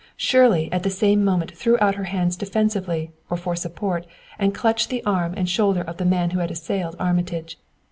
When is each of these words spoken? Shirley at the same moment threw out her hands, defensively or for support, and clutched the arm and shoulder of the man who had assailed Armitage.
Shirley 0.17 0.67
at 0.71 0.81
the 0.81 0.89
same 0.89 1.23
moment 1.23 1.55
threw 1.55 1.77
out 1.79 1.93
her 1.93 2.05
hands, 2.05 2.35
defensively 2.35 3.11
or 3.29 3.37
for 3.37 3.55
support, 3.55 4.07
and 4.39 4.51
clutched 4.51 4.89
the 4.89 5.03
arm 5.05 5.35
and 5.37 5.47
shoulder 5.47 5.81
of 5.81 5.97
the 5.97 6.05
man 6.05 6.31
who 6.31 6.39
had 6.39 6.49
assailed 6.49 6.95
Armitage. 6.99 7.59